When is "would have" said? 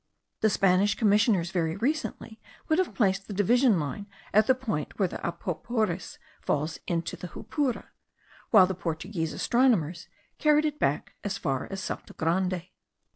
2.67-2.95